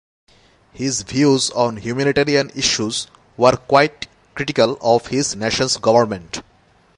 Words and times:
His 0.73 1.03
views 1.03 1.51
on 1.51 1.77
humanitarian 1.77 2.49
issues 2.55 3.05
were 3.37 3.51
quite 3.55 4.07
critical 4.33 4.79
of 4.81 5.05
his 5.05 5.35
nation's 5.35 5.77
government. 5.77 6.41